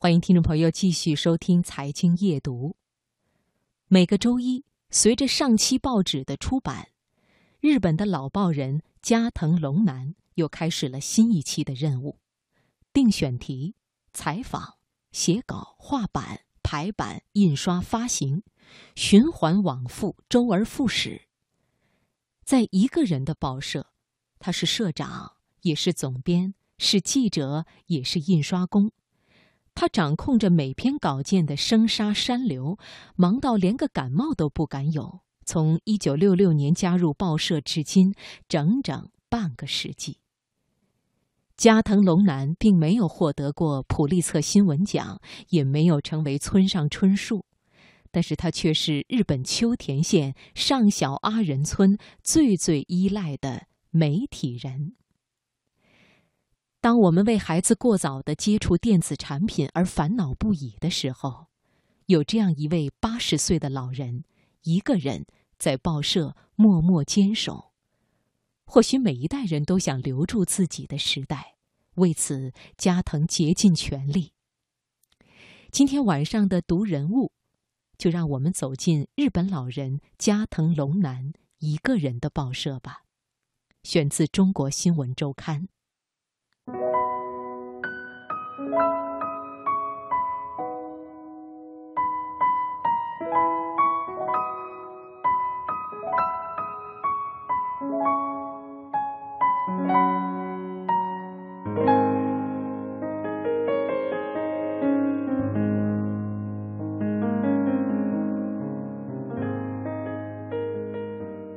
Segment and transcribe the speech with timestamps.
[0.00, 2.68] 欢迎听众朋友继续收听《财经夜读》。
[3.88, 6.90] 每个周一，随着上期报纸的出版，
[7.58, 12.20] 日本的老报人加藤龙男又开始了新一期的任务：
[12.92, 13.74] 定选题、
[14.14, 14.74] 采访、
[15.10, 18.44] 写稿、画版、排版、印刷、发行，
[18.94, 21.22] 循环往复，周而复始。
[22.44, 23.88] 在一个人的报社，
[24.38, 28.92] 他是社长，也是总编，是记者，也是印刷工。
[29.80, 32.76] 他掌控着每篇稿件的生杀山流，
[33.14, 35.20] 忙到连个感冒都不敢有。
[35.44, 38.12] 从一九六六年加入报社至今，
[38.48, 40.18] 整整半个世纪。
[41.56, 45.20] 加藤龙男并没有获得过普利策新闻奖，
[45.50, 47.44] 也没有成为村上春树，
[48.10, 54.96] 但是他却是日本秋田县上小阿人村最最依赖的媒体人。
[56.80, 61.46] 当我们为孩子过早的接触电子产品而烦恼不已的时候，
[62.06, 64.22] 有这样一位八十岁的老人，
[64.62, 65.26] 一个人
[65.58, 67.72] 在报社默默坚守。
[68.64, 71.56] 或许每一代人都想留住自己的时代，
[71.96, 74.32] 为此加藤竭尽全力。
[75.72, 77.32] 今天晚上的读人物，
[77.96, 83.02] 就让我们走进日本老人加藤龙男一个人的报社吧。
[83.82, 85.62] 选自《中国新闻周刊》。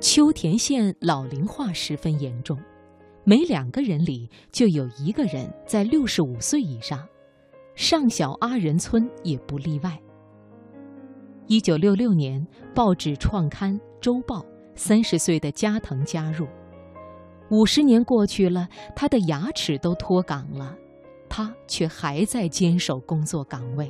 [0.00, 2.58] 秋田县老龄化十分严重，
[3.30, 7.06] 每两个人里就有一个人在六十五岁以上，
[7.76, 9.96] 上小阿人村也不例外。
[11.46, 14.40] 一九六六年，报纸创刊《周报》，
[14.74, 16.44] 三十岁的加藤加入。
[17.50, 20.76] 五十年过去了，他的牙齿都脱岗了，
[21.28, 23.88] 他却还在坚守工作岗位。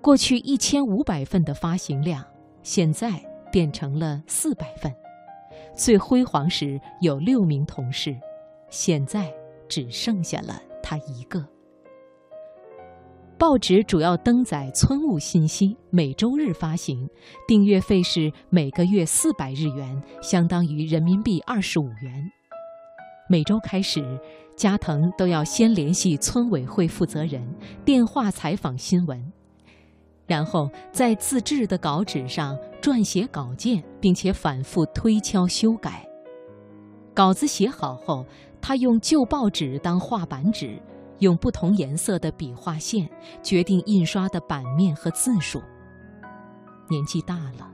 [0.00, 2.24] 过去一千五百份的发行量，
[2.62, 3.20] 现在。
[3.50, 4.94] 变成了四百份，
[5.78, 8.12] 最辉煌时有六名同事，
[8.68, 9.32] 现在
[9.68, 11.46] 只剩下了他一个。
[13.38, 17.08] 报纸主要登载村务信息，每周日发行，
[17.46, 22.28] 订阅费是每个月四百日元，相当于人民币二十五元。
[23.28, 24.18] 每周开始，
[24.56, 27.48] 加藤都要先联系村委会负责人，
[27.84, 29.32] 电话采访新闻。
[30.26, 36.08] 然后在自制的稿纸上撰写稿件，并且反复推敲修改。
[37.14, 38.24] 稿子写好后，
[38.60, 40.80] 他用旧报纸当画板纸，
[41.18, 43.08] 用不同颜色的笔画线
[43.42, 45.60] 决定印刷的版面和字数。
[46.88, 47.68] 年纪大了，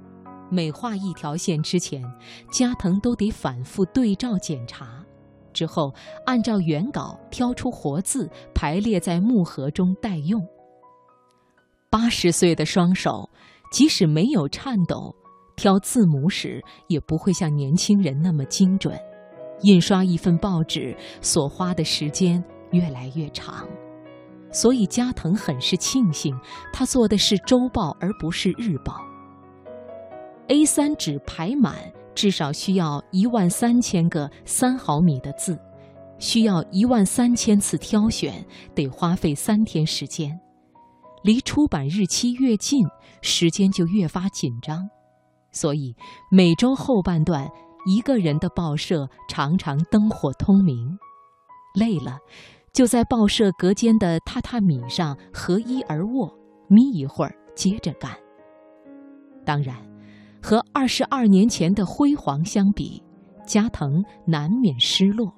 [0.50, 2.02] 每画一条线之前，
[2.50, 5.04] 加藤都得反复对照检查，
[5.52, 5.94] 之后
[6.24, 10.44] 按照原稿挑出活字，排列在木盒中待用。
[11.90, 13.28] 八十岁的双手，
[13.74, 15.12] 即使没有颤抖，
[15.56, 18.96] 挑字母时也不会像年轻人那么精准。
[19.62, 22.40] 印刷一份报纸所花的时间
[22.70, 23.66] 越来越长，
[24.52, 26.32] 所以加藤很是庆幸，
[26.72, 28.94] 他做的是周报而不是日报。
[30.46, 31.74] A 三纸排满
[32.14, 35.58] 至少需要一万三千个三毫米的字，
[36.20, 40.38] 需要一万三千次挑选，得花费三天时间。
[41.24, 42.86] 离出版日期越近，
[43.22, 44.86] 时间就越发紧张，
[45.52, 45.96] 所以
[46.30, 47.50] 每周后半段，
[47.86, 50.98] 一个人的报社常常灯火通明。
[51.74, 52.18] 累了，
[52.74, 56.30] 就在报社隔间的榻榻米上合衣而卧，
[56.68, 58.12] 眯一会儿，接着干。
[59.46, 59.74] 当然，
[60.42, 63.02] 和二十二年前的辉煌相比，
[63.46, 65.32] 加藤难免失落。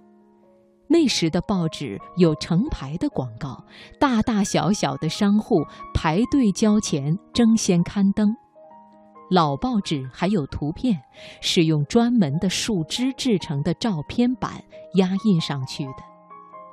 [0.88, 3.64] 那时的报纸有成排的广告，
[3.98, 8.28] 大大小小的商户排队交钱争先刊登。
[9.28, 11.02] 老报纸还有图片，
[11.40, 14.62] 是用专门的树枝制成的照片板
[14.94, 16.04] 压印上去的。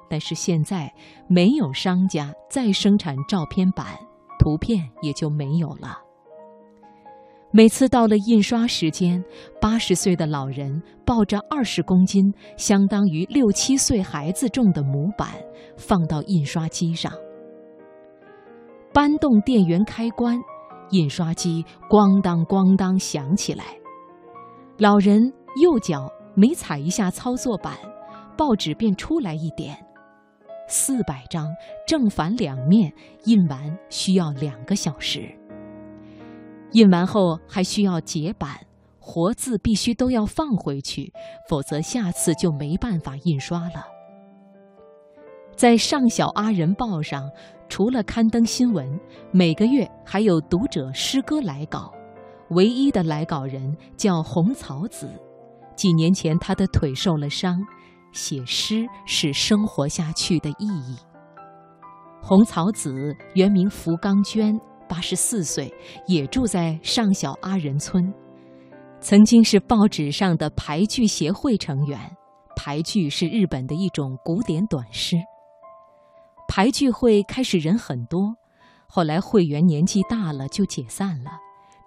[0.08, 0.94] 但是现在
[1.28, 3.98] 没有商家再生产照片板，
[4.38, 6.03] 图片也就没有了。
[7.56, 9.24] 每次到了印刷时间，
[9.62, 15.30] 八十岁的老人抱着二十公斤（相当于六七岁孩子重的模板）
[15.78, 17.14] 放到印刷机上，
[18.92, 20.36] 搬动电源开关，
[20.90, 23.64] 印刷机咣当咣当响起来。
[24.80, 25.22] 老人
[25.62, 27.78] 右脚每踩一下操作板，
[28.36, 29.78] 报纸便出来一点。
[30.68, 31.46] 四百张，
[31.86, 32.92] 正反两面
[33.26, 35.30] 印完需要两个小时。
[36.74, 38.60] 印完后还需要结版，
[39.00, 41.14] 活字必须都要放回去，
[41.50, 43.86] 否则下次就没办法印刷了。
[45.56, 47.30] 在上小阿人报上，
[47.70, 49.00] 除了刊登新闻，
[49.32, 51.94] 每个月还有读者诗歌来稿。
[52.50, 55.10] 唯一的来稿人叫红草子。
[55.76, 57.60] 几年前他的腿受了伤，
[58.12, 60.98] 写诗是生活下去的意义。
[62.22, 64.60] 红草子原名福冈娟，
[64.94, 65.74] 八十四岁，
[66.06, 68.14] 也住在上小阿仁村。
[69.02, 72.00] 曾经是报纸上的排剧协会成员。
[72.56, 75.18] 排剧是日本的一种古典短诗。
[76.48, 78.36] 排剧会开始人很多，
[78.86, 81.32] 后来会员年纪大了就解散了，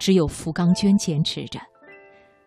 [0.01, 1.61] 只有福冈娟坚持着。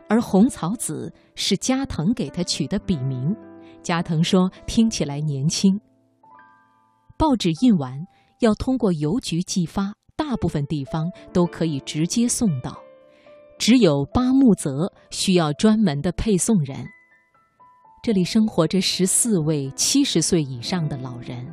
[0.10, 3.34] 而红草子是加藤给他取的笔名，
[3.82, 5.80] 加藤说听起来年轻。
[7.18, 8.06] 报纸印完
[8.40, 12.78] 要通过邮局寄发，大部分地方都可以直接送到，
[13.58, 16.86] 只有八木泽需要专门的配送人。
[18.04, 21.48] 这里生活着十四位七十岁以上的老人。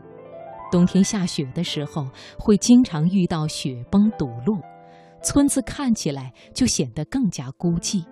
[0.73, 4.59] 冬天下雪的时候，会经常遇到雪崩堵路，
[5.23, 8.05] 村子看起来就显得更加孤寂。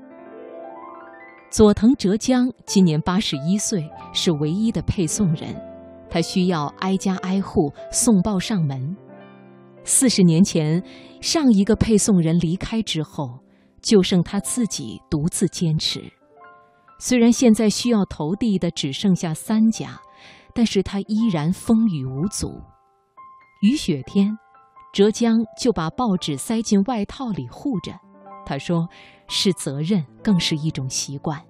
[1.51, 5.53] 佐藤哲江今年八十一岁，是唯一的配送人，
[6.09, 8.97] 他需要挨家挨户送报上门。
[9.85, 10.83] 四十年前，
[11.21, 13.39] 上一个配送人离开之后，
[13.81, 16.03] 就剩他自己独自坚持。
[16.99, 20.01] 虽然现在需要投递的只剩下三家。
[20.57, 22.63] 但是他依然风雨无阻。
[23.63, 24.39] 雨雪天，
[24.93, 27.93] 浙江就把报纸塞进外套里护着。
[28.47, 28.89] 他说
[29.27, 31.43] ：“是责任，更是一种习惯。”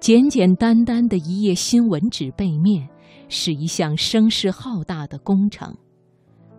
[0.00, 2.88] 简简单单的一页新闻纸背面，
[3.28, 5.76] 是一项声势浩大的工程。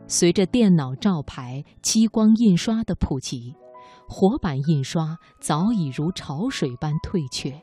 [0.07, 3.53] 随着电脑照排、激光印刷的普及，
[4.07, 7.61] 活版印刷早已如潮水般退却。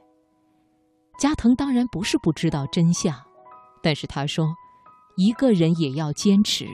[1.19, 3.15] 加藤当然不是不知道真相，
[3.83, 4.55] 但是他说
[5.17, 6.67] ：“一个人也要坚持，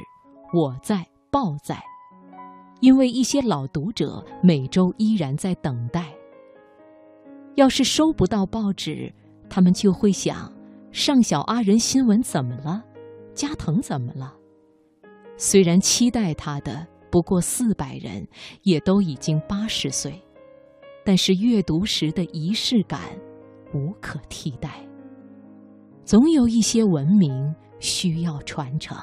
[0.53, 1.81] 我在，报在，
[2.81, 6.13] 因为一些老读者每周依然在等待。
[7.55, 9.13] 要是收不到报纸，
[9.49, 10.51] 他们就会想：
[10.91, 12.83] 上小阿人新闻怎么了？
[13.35, 14.35] 加藤怎么了？
[15.43, 18.29] 虽然期待他的不过四百人，
[18.63, 20.23] 也都已经八十岁，
[21.03, 23.01] 但是阅读时的仪式感。”
[23.73, 24.85] 无可替代，
[26.05, 28.99] 总有一些文明需要传承。